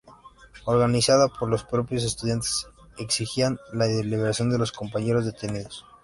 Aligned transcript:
Organizadas 0.65 1.29
por 1.37 1.47
los 1.47 1.63
propios 1.63 2.03
estudiantes, 2.03 2.65
exigían 2.97 3.59
la 3.71 3.85
liberación 3.85 4.49
de 4.49 4.57
los 4.57 4.71
compañeros 4.71 5.25
detenidos. 5.25 5.85